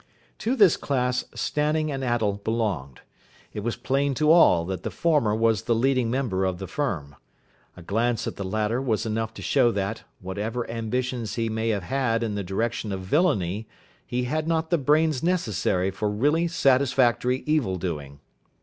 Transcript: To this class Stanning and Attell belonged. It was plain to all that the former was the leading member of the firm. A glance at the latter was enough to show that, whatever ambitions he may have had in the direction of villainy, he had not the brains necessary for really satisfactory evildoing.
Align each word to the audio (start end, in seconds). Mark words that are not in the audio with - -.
To 0.39 0.55
this 0.55 0.77
class 0.77 1.25
Stanning 1.35 1.91
and 1.91 2.03
Attell 2.03 2.33
belonged. 2.43 3.01
It 3.53 3.59
was 3.59 3.75
plain 3.75 4.15
to 4.15 4.31
all 4.31 4.65
that 4.65 4.81
the 4.81 4.89
former 4.89 5.35
was 5.35 5.61
the 5.61 5.75
leading 5.75 6.09
member 6.09 6.43
of 6.43 6.57
the 6.57 6.65
firm. 6.65 7.15
A 7.77 7.83
glance 7.83 8.25
at 8.25 8.35
the 8.35 8.43
latter 8.43 8.81
was 8.81 9.05
enough 9.05 9.31
to 9.35 9.43
show 9.43 9.71
that, 9.73 10.01
whatever 10.19 10.67
ambitions 10.71 11.35
he 11.35 11.49
may 11.49 11.69
have 11.69 11.83
had 11.83 12.23
in 12.23 12.33
the 12.33 12.41
direction 12.43 12.91
of 12.91 13.01
villainy, 13.01 13.67
he 14.03 14.23
had 14.23 14.47
not 14.47 14.71
the 14.71 14.79
brains 14.79 15.21
necessary 15.21 15.91
for 15.91 16.09
really 16.09 16.47
satisfactory 16.47 17.43
evildoing. 17.43 18.17